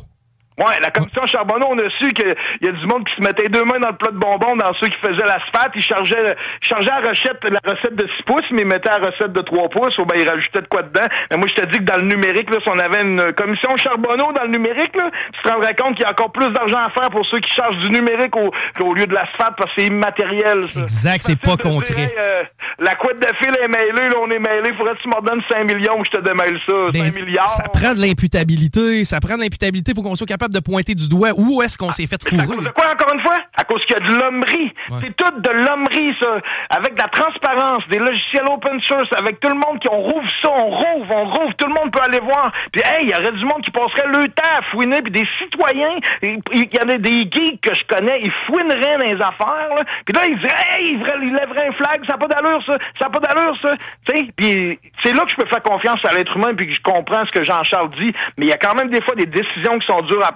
[0.57, 3.47] Ouais, la commission Charbonneau, on a su qu'il y a du monde qui se mettait
[3.47, 5.69] deux mains dans le plat de bonbons dans ceux qui faisaient l'asphalte.
[5.75, 9.33] Ils chargeaient, chargeaient la recette, la recette de 6 pouces, mais ils mettaient la recette
[9.33, 11.05] de 3 pouces, ou ben ils rajoutaient de quoi dedans.
[11.29, 13.77] Mais moi, je te dis que dans le numérique, là, si on avait une commission
[13.77, 16.79] Charbonneau dans le numérique, là, tu te rendrais compte qu'il y a encore plus d'argent
[16.79, 18.49] à faire pour ceux qui chargent du numérique au,
[18.83, 20.65] au lieu de l'asphalte parce que c'est immatériel.
[20.73, 20.81] Ça.
[20.81, 22.15] Exact, c'est pas concret.
[22.17, 22.43] Euh,
[22.79, 24.73] la couette de fil est mêlée, là, on est mêlé.
[24.75, 26.73] Faudrait que tu m'en donnes 5 millions que je te démêle ça.
[26.93, 27.47] 5 ben, milliards.
[27.47, 29.03] Ça prend de l'imputabilité.
[29.05, 29.93] Ça prend de l'imputabilité.
[29.95, 32.43] Faut qu'on soit capable de pointer du doigt où est-ce qu'on s'est fait fourrer?
[32.43, 33.37] À cause de quoi, encore une fois?
[33.55, 34.73] À cause qu'il y a de l'hommerie.
[35.01, 36.39] C'est tout de l'hommerie, ça.
[36.69, 40.29] Avec de la transparence, des logiciels open source, avec tout le monde qui, on rouvre
[40.41, 42.51] ça, on rouvre, on rouvre, tout le monde peut aller voir.
[42.71, 45.27] Puis, hey, il y aurait du monde qui passerait le temps à fouiner, puis des
[45.37, 49.69] citoyens, il y en a des geeks que je connais, ils fouineraient dans les affaires,
[49.75, 49.83] là.
[50.05, 53.05] Puis là, ils diraient, hey, ils, lèveraient un flag, ça n'a pas d'allure, ça, ça
[53.05, 53.71] n'a pas d'allure, ça.
[54.07, 56.73] Tu sais, puis c'est là que je peux faire confiance à l'être humain, puis que
[56.73, 59.25] je comprends ce que Jean-Charles dit, mais il y a quand même des fois des
[59.25, 60.31] décisions qui sont dures à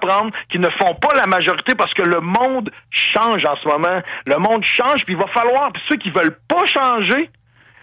[0.48, 4.02] qui ne font pas la majorité parce que le monde change en ce moment.
[4.26, 7.30] Le monde change, puis il va falloir, puis ceux qui veulent pas changer,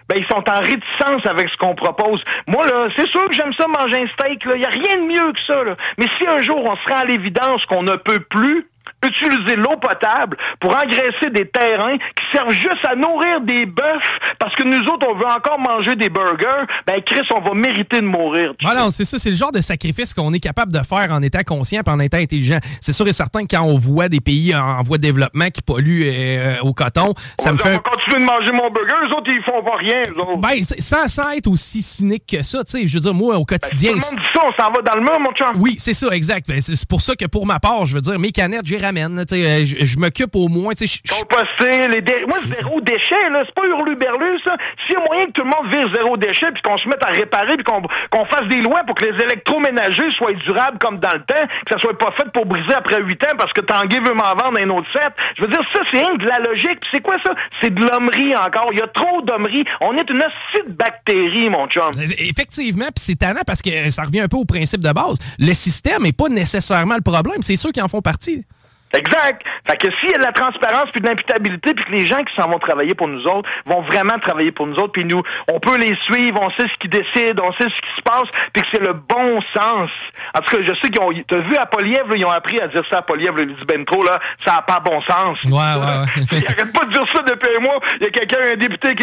[0.08, 2.22] ben ils sont en réticence avec ce qu'on propose.
[2.48, 5.06] Moi là, c'est sûr que j'aime ça manger un steak il y a rien de
[5.06, 5.76] mieux que ça là.
[5.98, 8.66] Mais si un jour on se rend à l'évidence qu'on ne peut plus
[9.04, 13.82] utiliser l'eau potable pour engraisser des terrains qui servent juste à nourrir des bœufs
[14.38, 18.00] parce que nous autres, on veut encore manger des burgers, ben Chris, on va mériter
[18.00, 18.52] de mourir.
[18.62, 21.42] Voilà, c'est ça, c'est le genre de sacrifice qu'on est capable de faire en étant
[21.46, 22.58] conscient et en étant intelligent.
[22.80, 25.62] C'est sûr et certain que quand on voit des pays en voie de développement qui
[25.62, 27.70] polluent euh, au coton, ça me fait...
[27.70, 30.02] On va continuer de manger mon burger, eux autres, ils font pas rien.
[30.38, 33.44] Ben, sans, sans être aussi cynique que ça, tu sais, je veux dire, moi, au
[33.44, 33.92] quotidien...
[33.92, 35.60] Ben, tout le monde dit ça, on s'en va dans le mur, mon chum.
[35.60, 36.46] Oui, c'est ça, exact.
[36.48, 39.64] Ben, c'est pour ça que pour ma part, je veux dire, mes canettes, j'ai euh,
[39.64, 40.72] je, m'occupe au moins.
[40.74, 42.24] Composter, les dé...
[42.28, 43.42] Moi, zéro déchet, là.
[43.46, 44.56] C'est pas hurlu-berlu, ça.
[44.86, 47.04] S'il y a moyen que tout le monde vire zéro déchet, puis qu'on se mette
[47.04, 51.14] à réparer, puis qu'on fasse des lois pour que les électroménagers soient durables comme dans
[51.14, 53.98] le temps, que ça soit pas fait pour briser après huit ans parce que Tanguy
[53.98, 55.12] veut m'en vendre un autre set.
[55.36, 56.78] Je veux dire, ça, c'est de la logique.
[56.92, 57.32] c'est quoi ça?
[57.60, 58.68] C'est de l'hommerie encore.
[58.72, 59.64] Il y a trop d'hommerie.
[59.80, 60.20] On est une
[60.66, 61.90] de bactérie, mon chum.
[62.18, 65.18] Effectivement, puis c'est tannant parce que ça revient un peu au principe de base.
[65.38, 67.42] Le système n'est pas nécessairement le problème.
[67.42, 68.44] C'est ceux qui en font partie.
[68.92, 69.42] Exact.
[69.68, 72.22] Fait que s'il y a de la transparence puis de l'imputabilité puis que les gens
[72.22, 75.22] qui s'en vont travailler pour nous autres vont vraiment travailler pour nous autres puis nous,
[75.52, 78.28] on peut les suivre, on sait ce qu'ils décident, on sait ce qui se passe
[78.52, 79.90] puis que c'est le bon sens.
[80.34, 82.68] En tout cas, je sais qu'ils ont, t'as vu à Polièvre, ils ont appris à
[82.68, 85.38] dire ça à Polièvre, le dit ben trop là, ça n'a pas bon sens.
[85.44, 86.24] Ouais, ouais, ouais.
[86.32, 87.80] ils arrêtent pas de dire ça depuis un mois.
[88.00, 88.94] Il y a quelqu'un, un député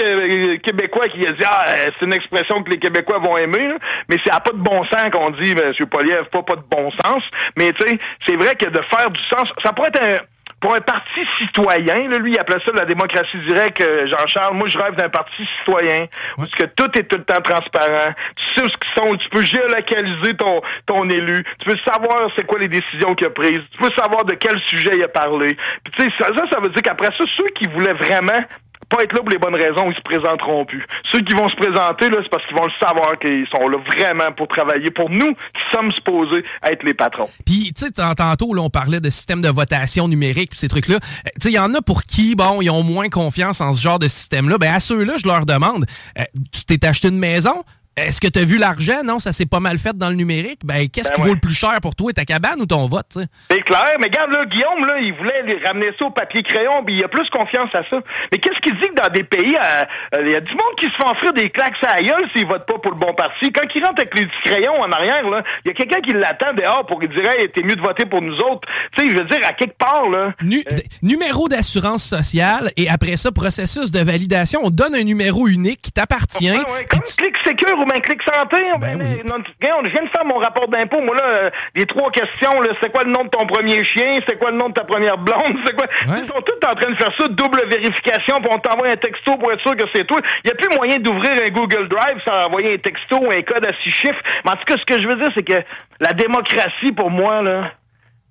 [0.59, 1.65] québécois qui a dit, ah,
[1.97, 3.73] c'est une expression que les Québécois vont aimer,
[4.09, 6.91] mais c'est à pas de bon sens qu'on dit, monsieur Polièvre, pas, pas de bon
[7.03, 7.23] sens.
[7.57, 10.25] Mais tu sais, c'est vrai que de faire du sens, ça pourrait être un
[10.59, 14.55] pour un parti citoyen, là, lui, il appelait ça la démocratie directe, euh, Jean-Charles.
[14.55, 18.13] Moi, je rêve d'un parti citoyen où que tout est tout le temps transparent.
[18.35, 22.31] Tu sais où ce qu'ils sont, tu peux géolocaliser ton, ton élu, tu peux savoir
[22.35, 25.07] c'est quoi les décisions qu'il a prises, tu peux savoir de quel sujet il a
[25.07, 25.55] parlé.
[25.83, 28.41] Puis tu sais, ça, ça, ça veut dire qu'après ça, ceux qui voulaient vraiment
[28.89, 30.85] pas être là pour les bonnes raisons, ils se présenteront plus.
[31.11, 33.77] Ceux qui vont se présenter, là, c'est parce qu'ils vont le savoir qu'ils sont là
[33.77, 37.29] vraiment pour travailler pour nous, qui sommes supposés être les patrons.
[37.45, 40.95] Puis, tu sais, tantôt, là, on parlait de système de votation numérique, puis ces trucs-là.
[40.95, 43.73] Euh, tu sais, il y en a pour qui, bon, ils ont moins confiance en
[43.73, 44.57] ce genre de système-là?
[44.57, 45.85] Ben, à ceux-là, je leur demande,
[46.17, 47.63] euh, tu t'es acheté une maison?
[47.97, 49.01] Est-ce que tu as vu l'argent?
[49.03, 50.59] Non, ça s'est pas mal fait dans le numérique.
[50.63, 51.27] Ben, qu'est-ce Ben qui ouais.
[51.29, 53.19] vaut le plus cher pour toi, ta cabane ou ton vote, tu?
[53.49, 56.95] C'est clair, mais regarde, là, Guillaume, là, il voulait ramener ça au papier crayon, puis
[56.95, 57.97] il a plus confiance à ça.
[58.31, 59.83] Mais qu'est-ce qu'il dit que dans des pays, euh,
[60.15, 62.29] euh, il y a du monde qui se fait offrir des claques à la gueule
[62.35, 63.51] s'il vote pas pour le bon parti.
[63.51, 65.23] Quand il rentre avec les petits crayons en arrière,
[65.65, 68.05] il y a quelqu'un qui l'attend dehors pour lui dire, hey, t'es mieux de voter
[68.05, 68.67] pour nous autres.
[68.95, 70.33] Tu sais, je veux dire, à quelque part, là.
[70.43, 74.61] Nu- d- numéro d'assurance sociale et après ça, processus de validation.
[74.63, 76.51] On donne un numéro unique qui t'appartient.
[76.51, 78.57] Ouais, ouais, Comme clic sécure bien clic santé.
[78.79, 79.21] Ben Ben, oui.
[79.25, 81.01] non, je viens de faire mon rapport d'impôt.
[81.01, 84.19] Moi, là, les trois questions, c'est quoi le nom de ton premier chien?
[84.27, 85.55] C'est quoi le nom de ta première blonde?
[85.65, 85.85] C'est quoi?
[86.07, 86.19] Ouais.
[86.21, 89.35] Ils sont tous en train de faire ça, double vérification, puis on t'envoie un texto
[89.37, 90.19] pour être sûr que c'est toi.
[90.43, 93.41] Il n'y a plus moyen d'ouvrir un Google Drive sans envoyer un texto ou un
[93.41, 94.21] code à six chiffres.
[94.45, 95.61] Mais en tout cas, ce que je veux dire, c'est que
[95.99, 97.71] la démocratie, pour moi, là,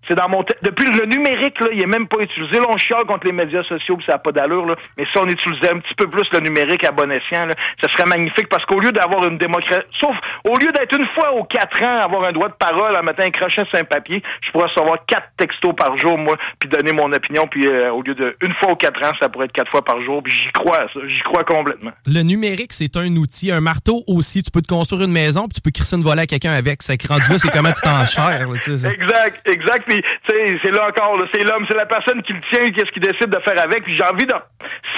[0.08, 0.44] c'est dans mon...
[0.62, 2.58] Depuis le numérique, là, il est même pas utilisé.
[2.58, 4.76] Là, on chiale contre les médias sociaux, puis ça n'a pas d'allure, là.
[4.96, 7.88] Mais si on utilisait un petit peu plus le numérique à bon escient, là, ça
[7.90, 9.86] serait magnifique parce qu'au lieu d'avoir une démocratie...
[9.98, 13.02] Sauf, au lieu d'être une fois aux quatre ans, avoir un droit de parole, en
[13.02, 16.68] mettant un crochet sur un papier, je pourrais recevoir quatre textos par jour, moi, puis
[16.68, 19.46] donner mon opinion, puis euh, au lieu de une fois aux quatre ans, ça pourrait
[19.46, 20.86] être quatre fois par jour, puis j'y crois.
[21.06, 21.92] J'y crois complètement.
[22.06, 23.50] Le numérique, c'est un outil.
[23.50, 24.42] Un marteau aussi.
[24.42, 26.82] Tu peux te construire une maison puis tu peux crisser une volée à quelqu'un avec.
[26.82, 28.48] Ça rendu là, c'est comment tu t'en chères.
[28.52, 29.84] Exact, exact.
[29.86, 29.95] Puis,
[30.28, 33.40] c'est là encore, c'est l'homme, c'est la personne qui le tient, qu'est-ce qu'il décide de
[33.40, 33.84] faire avec.
[33.84, 34.34] Puis j'ai envie de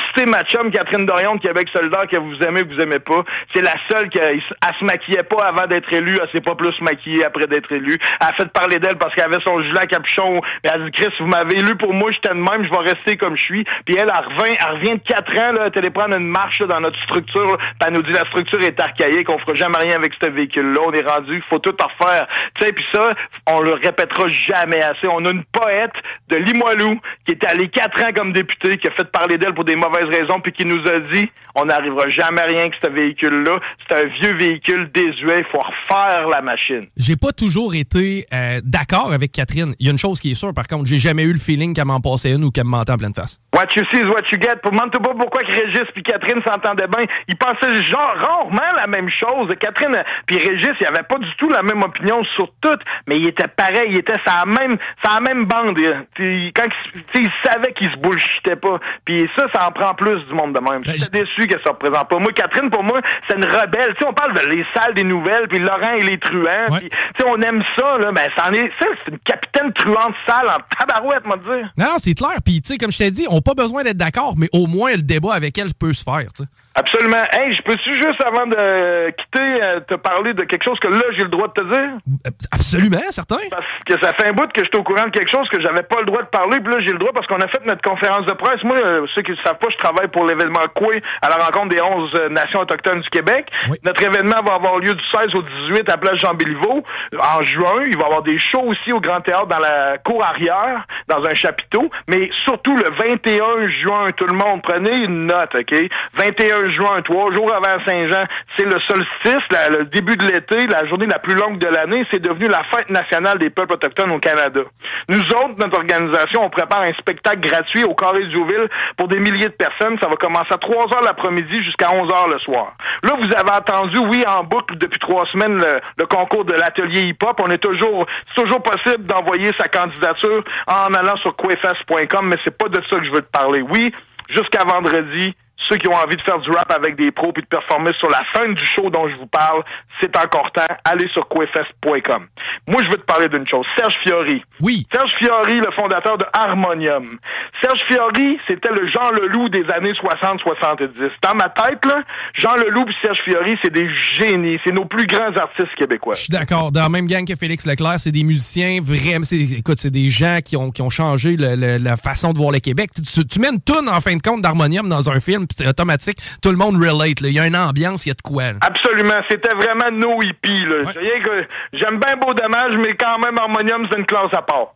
[0.09, 2.99] citer ma chum, Catherine Dorion de Québec solidaire, que vous aimez ou que vous aimez
[2.99, 3.25] pas.
[3.55, 6.79] C'est la seule qui, elle se maquillait pas avant d'être élue, elle s'est pas plus
[6.81, 7.99] maquillée après d'être élue.
[8.21, 10.41] Elle a fait parler d'elle parce qu'elle avait son gilet à capuchon.
[10.65, 12.91] Mais elle a dit, Chris, vous m'avez élu pour moi, j'étais de même, je vais
[12.91, 13.65] rester comme je suis.
[13.85, 16.81] Puis elle, elle revient, elle revient de quatre ans, là, elle prendre une marche dans
[16.81, 17.57] notre structure.
[17.59, 20.81] Puis elle nous dit, la structure est archaïque, on fera jamais rien avec ce véhicule-là,
[20.87, 22.27] on est rendu, faut tout refaire.
[22.59, 23.11] Tu sais, puis ça,
[23.47, 25.93] on le répétera jamais On a une poète
[26.29, 29.65] de Limoilou qui est allée quatre ans comme députée, qui a fait parler d'elle pour
[29.65, 32.89] des mauvaises raisons, puis qui nous a dit, on n'arrivera jamais à rien avec ce
[32.91, 33.61] véhicule-là.
[33.89, 36.87] C'est un vieux véhicule désuet, il faut refaire la machine.
[36.97, 39.75] J'ai pas toujours été euh, d'accord avec Catherine.
[39.79, 41.75] Il y a une chose qui est sûre, par contre, j'ai jamais eu le feeling
[41.75, 43.41] qu'elle m'en passait une ou qu'elle me mentait en pleine face.
[43.59, 44.63] What you see is what you get.
[44.63, 47.07] Pour demande pas pourquoi que Régis puis Catherine s'entendaient bien.
[47.27, 49.53] Ils pensaient genre rarement la même chose.
[49.59, 53.27] Catherine puis Régis, ils avaient pas du tout la même opinion sur tout, mais ils
[53.27, 55.77] étaient pareils, ils étaient sur la même, sur la même bande.
[56.15, 58.79] Puis Quand ils, ils savaient qu'ils se bullshitaient pas.
[59.05, 60.81] Puis ça, ça en prend plus du monde de même.
[60.87, 62.19] Ben, J'étais déçu que ça représente pas.
[62.21, 63.93] Moi, Catherine, pour moi, c'est une rebelle.
[63.95, 66.71] Tu sais, on parle de les salles des nouvelles, puis Laurent et les truands.
[66.71, 66.79] Ouais.
[66.79, 68.13] puis, tu sais, on aime ça, là.
[68.13, 71.73] Ben, ça en est, ça, c'est une capitaine truande sale en tabarouette, moi dire.
[71.77, 72.37] Non, non, c'est clair.
[72.45, 74.95] Puis, tu sais, comme je t'ai dit, on pas besoin d'être d'accord, mais au moins
[74.95, 76.29] le débat avec elle peut se faire.
[76.35, 76.49] tu sais.
[76.79, 77.25] Absolument.
[77.33, 81.03] Hey, je peux-tu juste, avant de quitter, euh, te parler de quelque chose que là,
[81.17, 81.91] j'ai le droit de te dire?
[82.25, 83.43] Euh, Absolument, certain.
[83.51, 85.61] Parce que ça fait un bout que je suis au courant de quelque chose que
[85.61, 87.67] j'avais pas le droit de parler, puis là, j'ai le droit parce qu'on a fait
[87.67, 88.63] notre conférence de presse.
[88.63, 91.75] Moi, euh, ceux qui ne savent pas, je travaille pour l'événement Coué à la rencontre
[91.75, 93.51] des 11 euh, nations autochtones du Québec.
[93.69, 93.77] Oui.
[93.85, 96.85] Notre événement va avoir lieu du 16 au 18 à Place Jean-Béliveau.
[97.19, 100.25] En juin, il va y avoir des shows aussi au Grand Théâtre dans la cour
[100.25, 101.91] arrière, dans un chapiteau.
[102.07, 105.75] Mais surtout, le 21 juin, tout le monde, prenez une note, OK?
[106.15, 108.25] 21 juin, trois jours avant Saint-Jean,
[108.57, 112.07] c'est le solstice, le début de l'été, la journée la plus longue de l'année.
[112.11, 114.61] C'est devenu la fête nationale des peuples autochtones au Canada.
[115.09, 119.19] Nous autres, notre organisation, on prépare un spectacle gratuit au Carré du Ville pour des
[119.19, 119.99] milliers de personnes.
[120.03, 122.75] Ça va commencer à 3 heures l'après-midi jusqu'à 11 heures le soir.
[123.03, 127.03] Là, vous avez entendu, oui, en boucle depuis trois semaines, le, le concours de l'atelier
[127.03, 127.41] hip-hop.
[127.45, 132.57] On est toujours, c'est toujours possible d'envoyer sa candidature en allant sur quefest.com, mais c'est
[132.57, 133.63] pas de ça que je veux te parler.
[133.63, 133.93] Oui,
[134.29, 135.35] jusqu'à vendredi,
[135.69, 138.09] ceux qui ont envie de faire du rap avec des pros puis de performer sur
[138.09, 139.63] la scène du show dont je vous parle,
[140.01, 140.63] c'est encore temps.
[140.85, 142.27] Allez sur quefest.com.
[142.69, 143.67] Moi, je veux te parler d'une chose.
[143.77, 144.43] Serge Fiori.
[144.61, 144.87] Oui.
[144.93, 147.19] Serge Fiori, le fondateur de Harmonium.
[147.63, 151.11] Serge Fiori, c'était le Jean Leloup des années 60-70.
[151.23, 152.03] Dans ma tête, là,
[152.35, 154.59] Jean Leloup et Serge Fiori, c'est des génies.
[154.65, 156.15] C'est nos plus grands artistes québécois.
[156.15, 156.71] Je suis d'accord.
[156.73, 159.25] Dans la même gang que Félix Leclerc, c'est des musiciens vraiment.
[159.25, 162.39] c'est- Écoute, c'est des gens qui ont, qui ont changé le- le- la façon de
[162.39, 162.91] voir le Québec.
[162.95, 166.19] Tu, tu mets une toune, en fin de compte, d'harmonium dans un film, c'est automatique.
[166.43, 167.21] Tout le monde relate.
[167.21, 167.29] là.
[167.29, 168.53] Il y a une ambiance, il y a de quoi.
[168.53, 168.59] là.
[168.61, 169.21] Absolument.
[169.31, 170.83] C'était vraiment nos hippies, là.
[170.85, 171.21] Ouais.
[171.23, 174.75] Que J'aime bien Beau Dommage, mais quand même, Harmonium, c'est une classe à part.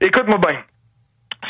[0.00, 0.58] Écoute-moi bien.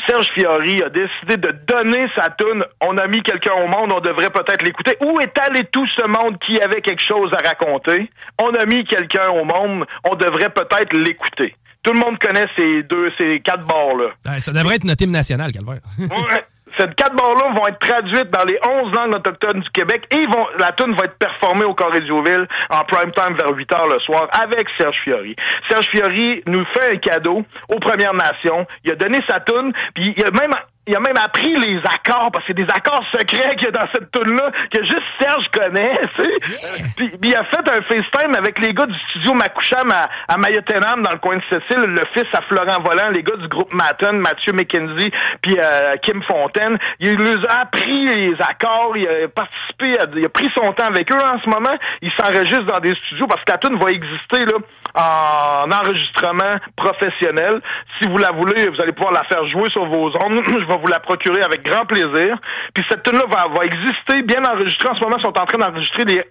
[0.07, 2.65] Serge Fiori a décidé de donner sa toune.
[2.81, 4.97] On a mis quelqu'un au monde, on devrait peut-être l'écouter.
[5.01, 8.09] Où est allé tout ce monde qui avait quelque chose à raconter?
[8.41, 11.55] On a mis quelqu'un au monde, on devrait peut-être l'écouter.
[11.83, 14.09] Tout le monde connaît ces deux, ces quatre bords-là.
[14.25, 15.79] Ben, ça devrait être notre hymne national, Calvaire.
[15.99, 16.07] Ouais.
[16.77, 20.47] Ces quatre bords-là vont être traduites dans les 11 langues autochtones du Québec et vont,
[20.59, 24.27] la tune va être performée au Corée-Dioville en prime time vers 8 heures le soir
[24.31, 25.35] avec Serge Fiori.
[25.69, 28.67] Serge Fiori nous fait un cadeau aux Premières Nations.
[28.83, 30.53] Il a donné sa tune, puis il a même
[30.87, 33.71] il a même appris les accords, parce que c'est des accords secrets qu'il y a
[33.71, 36.29] dans cette tune-là, que juste Serge connaît, tu sais.
[36.29, 36.67] Euh,
[36.97, 40.37] Puis, puis il a fait un FaceTime avec les gars du studio Makoucham à, à
[40.37, 44.13] dans le coin de Cécile, le fils à Florent Volant, les gars du groupe Maton,
[44.13, 46.77] Mathieu McKenzie, puis euh, Kim Fontaine.
[46.99, 50.85] Il leur a appris les accords, il a participé, à- il a pris son temps
[50.87, 51.75] avec eux en ce moment.
[52.01, 54.53] Il s'enregistre dans des studios, parce que la tune va exister, là,
[54.95, 57.61] en enregistrement professionnel.
[57.99, 60.41] Si vous la voulez, vous allez pouvoir la faire jouer sur vos ondes.
[60.47, 62.37] Je vais vous la procurer avec grand plaisir.
[62.73, 64.89] Puis cette tune-là va, va exister, bien enregistrée.
[64.89, 66.23] En ce moment, ils sont en train d'enregistrer les,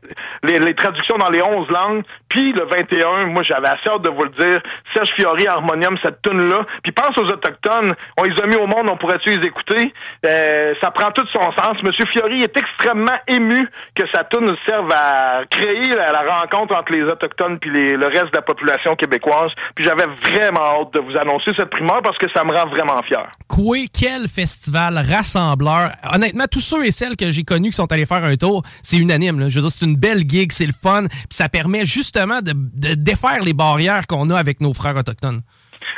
[0.43, 2.03] les, les traductions dans les 11 langues.
[2.29, 4.61] Puis le 21, moi, j'avais assez hâte de vous le dire.
[4.95, 6.65] Serge Fiori, Harmonium, cette tune-là.
[6.83, 7.95] Puis pense aux Autochtones.
[8.19, 9.93] On les a mis au monde, on pourrait-tu les écouter?
[10.25, 11.83] Euh, ça prend tout son sens.
[11.83, 17.03] Monsieur Fiori est extrêmement ému que sa tune serve à créer la, rencontre entre les
[17.03, 18.54] Autochtones puis le reste de la population
[18.97, 19.51] québécoise.
[19.75, 23.03] Puis j'avais vraiment hâte de vous annoncer cette primeur parce que ça me rend vraiment
[23.03, 23.31] fier.
[23.49, 25.93] Coué, quel festival rassembleur.
[26.13, 28.97] Honnêtement, tous ceux et celles que j'ai connus qui sont allés faire un tour, c'est
[28.97, 29.49] unanime.
[29.49, 32.95] Je veux dire, c'est une belle gig, c'est le fun, puis ça permet justement de
[32.95, 35.43] défaire les barrières qu'on a avec nos frères autochtones.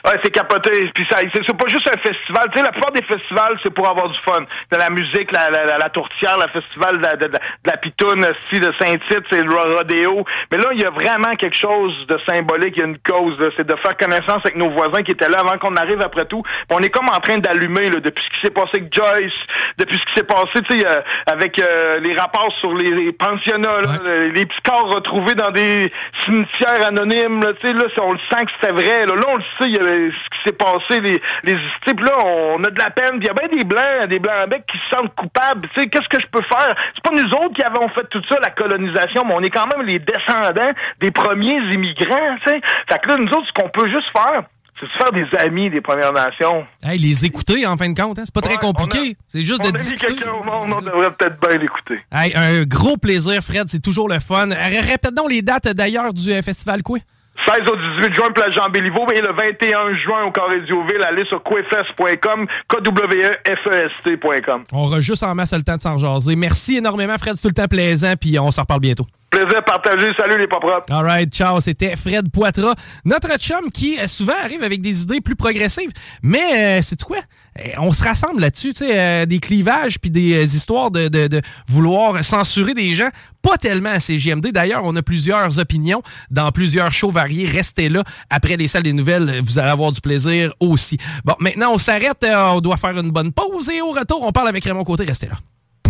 [0.04, 0.90] Ouais, c'est capoté.
[0.94, 2.48] Puis ça, c'est pas juste un festival.
[2.52, 4.42] Tu sais, la plupart des festivals, c'est pour avoir du fun.
[4.70, 7.38] De la musique, la, la, la, la tourtière, le festival de, la- de, de, de
[7.64, 10.24] la pitoune, si de Saint-Tite, c'est le rodéo.
[10.50, 12.74] Mais là, il y a vraiment quelque chose de symbolique.
[12.76, 13.36] Il y a une cause.
[13.56, 16.42] C'est de faire connaissance avec nos voisins qui étaient là avant qu'on arrive après tout.
[16.42, 19.32] Puis on est comme en train d'allumer là, depuis ce qui s'est passé avec Joyce,
[19.78, 23.12] depuis ce qui s'est passé, tu sais, euh, avec euh, les rapports sur les, les
[23.12, 23.98] pensionnats, là,
[24.32, 25.92] les petits corps retrouvés dans des
[26.24, 27.40] cimetières anonymes.
[27.42, 29.06] Là, tu sais, là, on le sent que c'était vrai.
[29.06, 32.12] Là, là on le sait, y a ce qui s'est passé, les, les types là,
[32.24, 33.18] on a de la peine.
[33.18, 35.68] Puis Il y a bien des blancs, des blancs becs qui se sentent coupables.
[35.74, 36.74] Tu sais, qu'est-ce que je peux faire?
[36.94, 39.66] C'est pas nous autres qui avons fait tout ça, la colonisation, mais on est quand
[39.76, 42.36] même les descendants des premiers immigrants.
[42.44, 44.42] Tu sais, fait que là, nous autres, ce qu'on peut juste faire.
[44.78, 46.66] C'est de se faire des amis des Premières Nations.
[46.84, 49.16] Hey, les écouter, en fin de compte, hein, c'est pas très Ouais, compliqué.
[49.26, 50.14] C'est juste on de a discuter.
[50.16, 51.98] quelqu'un au monde, on devrait peut-être bien l'écouter.
[52.12, 53.68] Hey, un gros plaisir, Fred.
[53.68, 54.50] C'est toujours le fun.
[54.50, 54.54] Euh,
[54.86, 57.00] Répète donc les dates d'ailleurs du euh, festival Coué.
[57.46, 62.46] 16 au 18 juin, place Jean-Béliveau, et le 21 juin au Corée-Dioville, allez sur quefest.com,
[62.68, 64.64] K-W-E-F-E-S-T.com.
[64.72, 66.34] On aura juste en masse le temps de s'en jaser.
[66.34, 67.36] Merci énormément, Fred.
[67.36, 69.06] C'est tout le temps plaisant, puis on s'en reparle bientôt.
[69.30, 70.08] Plaisir partagé.
[70.16, 70.90] Salut les pas propres.
[70.90, 71.60] All right, ciao.
[71.60, 75.90] C'était Fred Poitras, notre chum qui euh, souvent arrive avec des idées plus progressives.
[76.22, 77.18] Mais c'est quoi?
[77.58, 81.08] Euh, On se rassemble là-dessus, tu sais, euh, des clivages puis des euh, histoires de,
[81.08, 83.08] de- de vouloir censurer des gens.
[83.42, 84.52] Pas tellement à CGMD.
[84.52, 87.46] D'ailleurs, on a plusieurs opinions dans plusieurs shows variés.
[87.46, 88.04] Restez là.
[88.30, 90.98] Après les salles des nouvelles, vous allez avoir du plaisir aussi.
[91.24, 92.22] Bon, maintenant, on s'arrête.
[92.24, 95.04] euh, on doit faire une bonne pause et au retour, on parle avec Raymond Côté.
[95.04, 95.34] Restez là.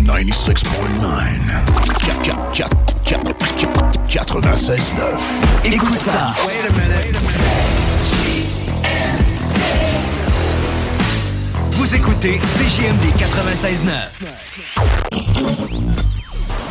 [0.07, 0.71] 96.9.
[4.07, 5.65] 96.9.
[5.65, 6.33] Écoute ça.
[11.71, 13.91] Vous écoutez CJMD 96.9.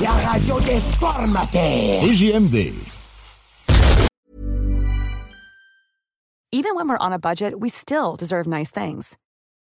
[0.02, 2.00] La radio des formateurs.
[2.00, 2.72] CJMD.
[6.52, 9.18] Even when we're on a budget, we still deserve nice things.